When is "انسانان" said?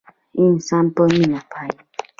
0.41-0.85